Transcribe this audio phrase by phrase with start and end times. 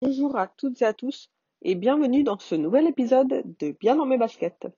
[0.00, 1.28] Bonjour à toutes et à tous
[1.60, 4.68] et bienvenue dans ce nouvel épisode de Bien dans mes baskets.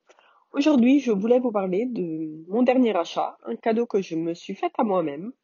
[0.52, 4.54] Aujourd'hui, je voulais vous parler de mon dernier achat, un cadeau que je me suis
[4.54, 5.34] fait à moi-même.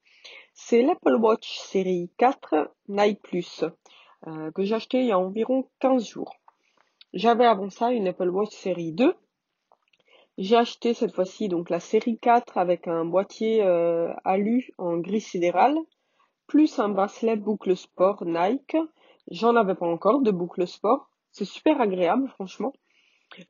[0.54, 3.66] C'est l'Apple Watch série 4 Night Plus
[4.26, 6.34] euh, que j'ai acheté il y a environ 15 jours.
[7.12, 9.14] J'avais avant ça une Apple Watch série 2.
[10.38, 15.20] J'ai acheté cette fois-ci donc la série 4 avec un boîtier euh, alu en gris
[15.20, 15.76] sidéral
[16.46, 18.76] plus un bracelet boucle sport Nike
[19.30, 21.08] J'en avais pas encore de boucle sport.
[21.32, 22.72] C'est super agréable, franchement.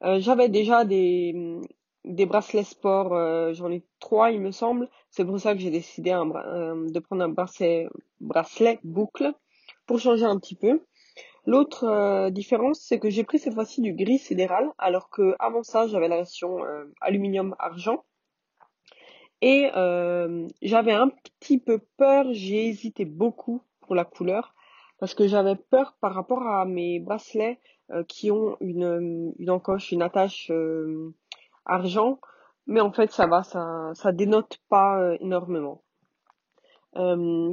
[0.02, 1.60] Euh, j'avais déjà des,
[2.04, 4.88] des bracelets sport, euh, j'en ai trois, il me semble.
[5.10, 7.88] C'est pour ça que j'ai décidé euh, de prendre un bracelet,
[8.20, 9.32] bracelet boucle
[9.86, 10.82] pour changer un petit peu.
[11.46, 15.86] L'autre différence, c'est que j'ai pris cette fois-ci du gris sidéral, alors que avant ça,
[15.86, 16.58] j'avais la version
[17.00, 18.04] aluminium argent.
[19.42, 19.70] Et
[20.60, 24.56] j'avais un petit peu peur, j'ai hésité beaucoup pour la couleur
[24.98, 27.58] parce que j'avais peur par rapport à mes bracelets
[27.92, 31.14] euh, qui ont une, une encoche, une attache euh,
[31.64, 32.18] argent,
[32.66, 35.82] mais en fait ça va, ça, ça dénote pas euh, énormément.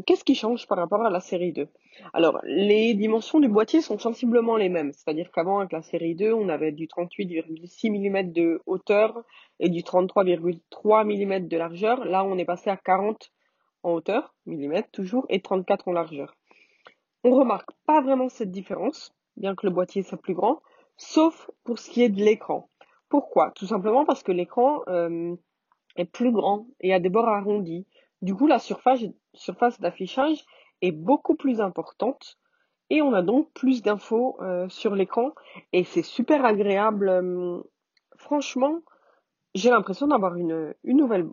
[0.06, 1.68] Qu'est-ce qui change par rapport à la série 2
[2.14, 6.32] Alors, les dimensions du boîtier sont sensiblement les mêmes, c'est-à-dire qu'avant avec la série 2,
[6.32, 9.22] on avait du 38,6 mm de hauteur
[9.60, 12.06] et du 33,3 mm de largeur.
[12.06, 13.32] Là, on est passé à 40
[13.84, 16.36] en hauteur, mm toujours, et 34 en largeur.
[17.24, 20.62] On remarque pas vraiment cette différence, bien que le boîtier soit plus grand,
[20.98, 22.70] sauf pour ce qui est de l'écran.
[23.10, 23.52] Pourquoi?
[23.52, 25.36] Tout simplement parce que l'écran euh,
[25.96, 27.88] est plus grand et a des bords arrondis.
[28.22, 30.44] Du coup, la surface, d'affichage
[30.82, 32.38] est beaucoup plus importante
[32.90, 35.32] et on a donc plus d'infos euh, sur l'écran
[35.72, 37.08] et c'est super agréable.
[37.08, 37.62] Euh,
[38.18, 38.80] franchement,
[39.56, 41.28] j'ai l'impression d'avoir une, une nouvelle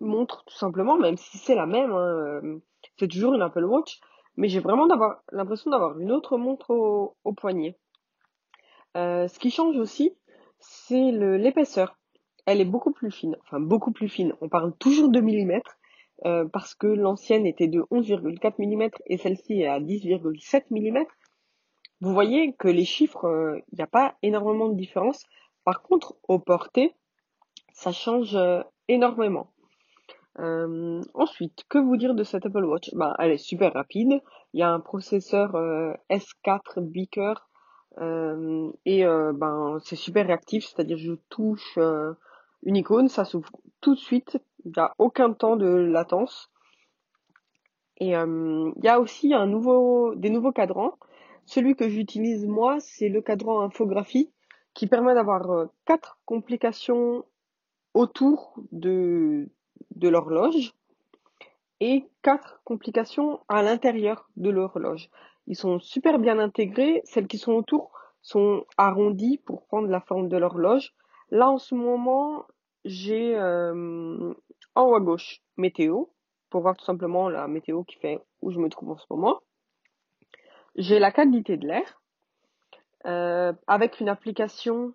[0.00, 1.92] montre tout simplement, même si c'est la même.
[1.92, 2.58] Hein,
[2.98, 4.00] c'est toujours une Apple Watch,
[4.36, 7.78] mais j'ai vraiment d'avoir l'impression d'avoir une autre montre au, poignet.
[8.96, 10.16] Euh, ce qui change aussi,
[10.58, 11.98] c'est l'épaisseur.
[12.46, 14.34] Elle est beaucoup plus fine, enfin beaucoup plus fine.
[14.40, 15.76] On parle toujours de millimètres
[16.24, 21.04] euh, parce que l'ancienne était de 11,4 mm et celle-ci est à 10,7 mm.
[22.00, 25.24] Vous voyez que les chiffres, euh, il n'y a pas énormément de différence.
[25.64, 26.94] Par contre, au porté,
[27.72, 28.38] ça change
[28.88, 29.50] énormément.
[30.38, 32.90] Euh, ensuite, que vous dire de cette Apple Watch?
[32.94, 34.20] Bah, Elle est super rapide.
[34.52, 37.48] Il y a un processeur euh, S4 Beaker
[37.98, 41.78] euh, et ben c'est super réactif, c'est-à-dire je touche
[42.62, 44.38] une icône, ça s'ouvre tout de suite.
[44.64, 46.50] Il n'y a aucun temps de latence.
[47.98, 50.92] Et il y a aussi un nouveau, des nouveaux cadrans.
[51.46, 54.30] Celui que j'utilise moi, c'est le cadran infographie
[54.74, 57.24] qui permet d'avoir quatre complications
[57.94, 59.48] autour de,
[59.96, 60.72] de l'horloge
[61.80, 65.10] et quatre complications à l'intérieur de l'horloge.
[65.46, 67.02] Ils sont super bien intégrés.
[67.04, 67.90] Celles qui sont autour
[68.22, 70.94] sont arrondies pour prendre la forme de l'horloge.
[71.30, 72.46] Là, en ce moment,
[72.84, 74.32] j'ai euh,
[74.74, 76.04] en haut à gauche météo
[76.50, 79.40] pour voir tout simplement la météo qui fait où je me trouve en ce moment.
[80.76, 82.00] J'ai la qualité de l'air
[83.06, 84.92] euh, avec une application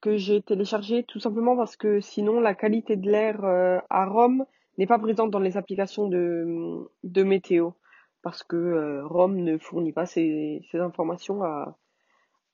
[0.00, 4.44] que j'ai téléchargé tout simplement parce que sinon la qualité de l'air euh, à Rome
[4.78, 7.70] n'est pas présente dans les applications de, de météo
[8.22, 11.76] parce que euh, Rome ne fournit pas ces, ces informations à,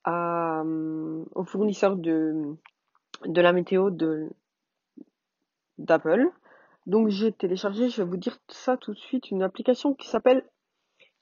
[0.05, 2.57] à, euh, aux fournisseurs de,
[3.25, 3.91] de la météo
[5.79, 6.31] d'Apple.
[6.87, 10.45] Donc j'ai téléchargé, je vais vous dire ça tout de suite, une application qui s'appelle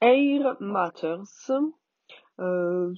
[0.01, 1.51] Air Matters.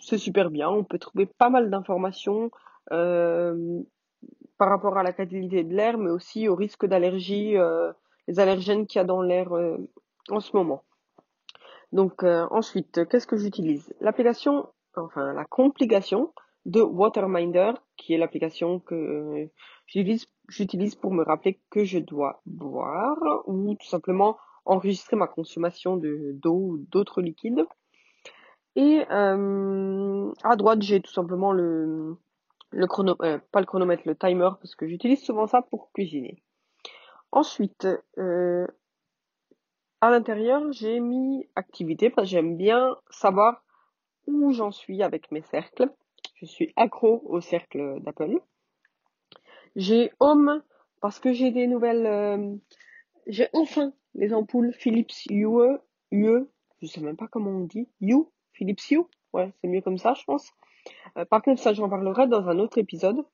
[0.01, 2.51] C'est super bien, on peut trouver pas mal d'informations
[2.91, 7.93] par rapport à la qualité de l'air, mais aussi au risque d'allergie, euh,
[8.27, 9.77] les allergènes qu'il y a dans l'air euh,
[10.31, 10.83] en ce moment.
[11.93, 13.95] Donc ensuite, qu'est-ce que j'utilise?
[14.01, 16.33] L'application, enfin la complication
[16.65, 19.49] de Waterminder, qui est l'application que
[19.87, 26.33] j'utilise, pour me rappeler que je dois boire ou tout simplement enregistrer ma consommation de
[26.35, 27.65] d'eau ou d'autres liquides.
[28.75, 32.17] Et à droite, j'ai tout simplement le
[32.85, 36.43] chrono, euh, pas le chronomètre, le timer, parce que j'utilise souvent ça pour cuisiner.
[37.33, 37.89] Ensuite,
[38.19, 38.67] euh,
[40.01, 43.65] à l'intérieur, j'ai mis activité parce que j'aime bien savoir
[44.27, 45.91] où j'en suis avec mes cercles.
[46.35, 48.41] Je suis accro au cercle d'Apple.
[49.75, 50.63] J'ai Home
[51.01, 52.07] parce que j'ai des nouvelles.
[52.07, 52.55] Euh,
[53.27, 55.79] j'ai enfin les ampoules Philips UE,
[56.11, 56.47] UE,
[56.81, 59.03] je sais même pas comment on dit, U, Philips U,
[59.33, 60.53] ouais, c'est mieux comme ça, je pense.
[61.17, 63.25] Euh, par contre, ça, j'en parlerai dans un autre épisode.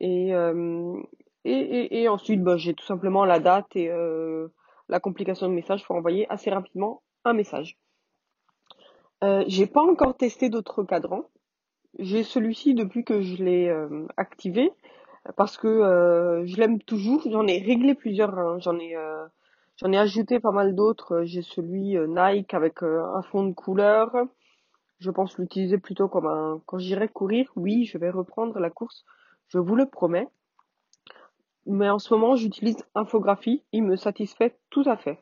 [0.00, 1.00] Et, euh,
[1.44, 4.48] et, et, ensuite, bah, j'ai tout simplement la date et euh,
[4.88, 7.76] la complication de message pour envoyer assez rapidement un message.
[9.48, 11.24] J'ai pas encore testé d'autres cadrans.
[11.98, 13.86] J'ai celui-ci depuis que je l'ai
[14.16, 14.70] activé
[15.36, 17.22] parce que je l'aime toujours.
[17.28, 18.38] J'en ai réglé plusieurs.
[18.38, 18.58] hein.
[18.60, 18.94] J'en ai
[19.76, 21.24] j'en ai ajouté pas mal d'autres.
[21.24, 24.14] J'ai celui Nike avec un fond de couleur.
[24.98, 27.50] Je pense l'utiliser plutôt comme un quand j'irai courir.
[27.56, 29.04] Oui, je vais reprendre la course.
[29.48, 30.28] Je vous le promets.
[31.66, 33.62] Mais en ce moment, j'utilise Infographie.
[33.72, 35.18] Il me satisfait tout à fait.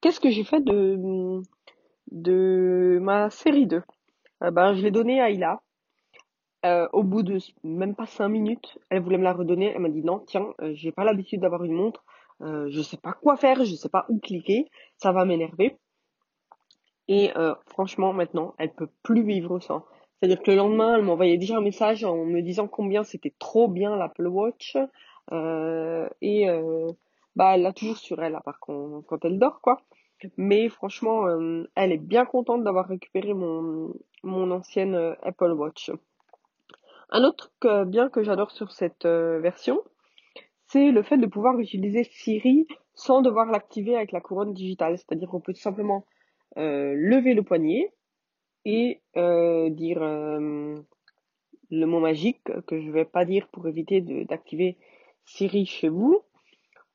[0.00, 1.40] Qu'est-ce que j'ai fait de
[3.00, 3.82] ma série 2?
[4.42, 5.60] Euh, ben, je l'ai donné à Ila.
[6.66, 9.72] Euh, au bout de même pas cinq minutes, elle voulait me la redonner.
[9.74, 12.04] Elle m'a dit non, tiens, euh, j'ai pas l'habitude d'avoir une montre.
[12.42, 14.70] Euh, je sais pas quoi faire, je sais pas où cliquer.
[14.98, 15.78] Ça va m'énerver.
[17.10, 19.84] Et euh, franchement, maintenant, elle peut plus vivre sans.
[20.14, 23.66] C'est-à-dire que le lendemain, elle m'envoyait déjà un message en me disant combien c'était trop
[23.66, 24.76] bien l'Apple Watch.
[25.32, 26.86] Euh, et euh,
[27.34, 29.82] bah, elle l'a toujours sur elle, à part quand, elle dort, quoi.
[30.36, 31.26] Mais franchement,
[31.74, 33.92] elle est bien contente d'avoir récupéré mon,
[34.22, 35.90] mon ancienne Apple Watch.
[37.10, 37.50] Un autre
[37.86, 39.80] bien que j'adore sur cette version,
[40.66, 44.98] c'est le fait de pouvoir utiliser Siri sans devoir l'activer avec la couronne digitale.
[44.98, 46.04] C'est-à-dire qu'on peut tout simplement
[46.56, 47.92] lever le poignet
[48.64, 50.76] et euh, dire euh,
[51.70, 54.76] le mot magique que je vais pas dire pour éviter d'activer
[55.24, 56.22] Siri chez vous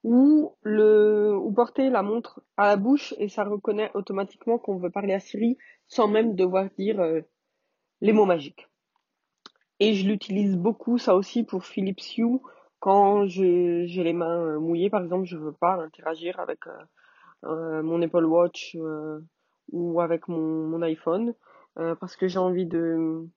[0.04, 4.92] ou le ou porter la montre à la bouche et ça reconnaît automatiquement qu'on veut
[4.92, 5.57] parler à Siri
[5.88, 7.22] sans même devoir dire euh,
[8.02, 8.68] les mots magiques.
[9.80, 12.40] Et je l'utilise beaucoup ça aussi pour Philips Hue
[12.80, 16.84] quand je- j'ai les mains euh, mouillées par exemple, je veux pas interagir avec euh,
[17.46, 19.19] euh, mon Apple Watch euh,
[19.71, 21.33] ou avec mon, mon iPhone
[21.77, 23.27] euh, parce que j'ai envie de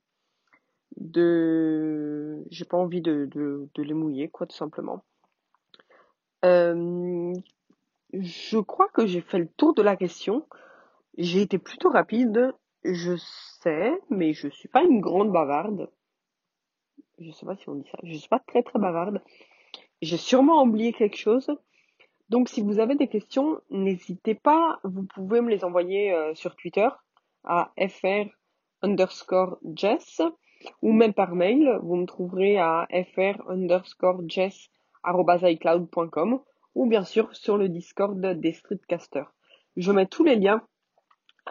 [0.97, 5.05] de j'ai pas envie de, de, de les mouiller quoi tout simplement.
[6.45, 7.35] Euh,
[8.13, 10.47] je crois que j'ai fait le tour de la question.
[11.17, 12.55] J'ai été plutôt rapide,
[12.85, 13.17] je
[13.61, 15.91] sais, mais je suis pas une grande bavarde.
[17.19, 17.99] Je sais pas si on dit ça.
[18.05, 19.21] Je suis pas très très bavarde.
[20.01, 21.51] J'ai sûrement oublié quelque chose.
[22.29, 26.57] Donc si vous avez des questions, n'hésitez pas, vous pouvez me les envoyer euh, sur
[26.57, 26.89] Twitter
[27.45, 28.29] à fr
[28.83, 30.21] underscore jess
[30.83, 34.71] ou même par mail, vous me trouverez à fr underscore jess
[36.75, 39.33] ou bien sûr sur le Discord des Streetcasters.
[39.77, 40.63] Je mets tous les liens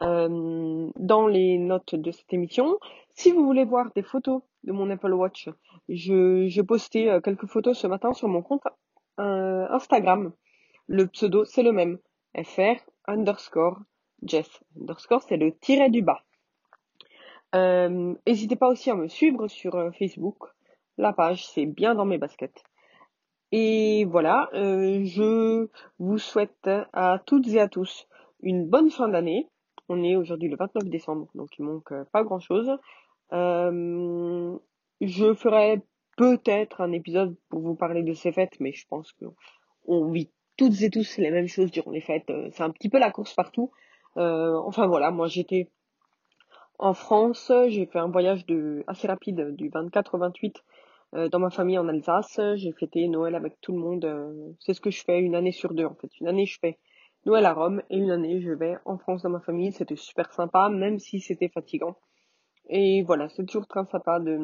[0.02, 2.78] euh, dans les notes de cette émission.
[3.14, 5.50] Si vous voulez voir des photos de mon Apple Watch,
[5.90, 8.64] j'ai posté euh, quelques photos ce matin sur mon compte
[9.20, 10.34] euh, Instagram.
[10.88, 12.00] Le pseudo, c'est le même.
[12.44, 13.80] fr underscore
[14.24, 14.64] Jess.
[14.80, 16.24] Underscore, c'est le tiret du bas.
[17.56, 20.38] Euh, N'hésitez pas aussi à me suivre sur euh, Facebook.
[20.98, 22.64] La page, c'est bien dans mes baskets.
[23.52, 25.68] Et voilà, euh, je
[26.00, 28.08] vous souhaite à toutes et à tous
[28.42, 29.50] une bonne fin d'année.
[29.90, 32.72] On est aujourd'hui le 29 décembre, donc il manque euh, pas grand-chose.
[33.32, 34.58] Je
[35.34, 35.82] ferai
[36.18, 39.26] peut-être un épisode pour vous parler de ces fêtes, mais je pense que
[39.86, 42.30] on vit toutes et tous les mêmes choses durant les fêtes.
[42.30, 43.72] Euh, C'est un petit peu la course partout.
[44.18, 45.70] Euh, enfin voilà, moi j'étais
[46.80, 50.64] en France, j'ai fait un voyage de assez rapide du 24 au 28
[51.16, 52.40] euh, dans ma famille en Alsace.
[52.56, 54.06] J'ai fêté Noël avec tout le monde.
[54.06, 56.10] euh, c'est ce que je fais une année sur deux en fait.
[56.20, 56.78] Une année je fais
[57.26, 59.72] Noël à Rome et une année je vais en France dans ma famille.
[59.72, 61.96] C'était super sympa, même si c'était fatigant.
[62.70, 64.40] Et voilà, c'est toujours très sympa de,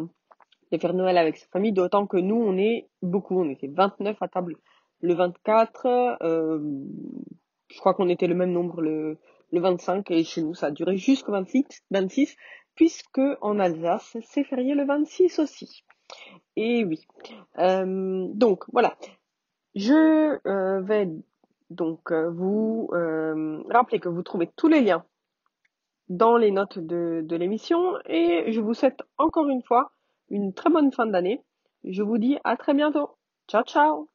[0.71, 4.17] de faire Noël avec sa famille, d'autant que nous on est beaucoup, on était 29
[4.21, 4.55] à table
[5.03, 6.17] le 24.
[6.21, 6.59] euh,
[7.67, 9.19] je crois qu'on était le même nombre le,
[9.51, 12.35] le 25 et chez nous ça a duré jusqu'au 26, 26
[12.73, 15.83] puisque en Alsace c'est férié le 26 aussi.
[16.55, 17.05] Et oui.
[17.59, 18.95] Euh, donc voilà,
[19.75, 21.09] je euh, vais
[21.69, 22.89] donc vous
[23.69, 25.05] rappeler que vous trouvez tous les liens
[26.09, 29.91] dans les notes de, de l'émission et je vous souhaite encore une fois
[30.29, 31.41] une très bonne fin d'année.
[31.83, 33.17] Je vous dis à très bientôt.
[33.47, 34.12] Ciao ciao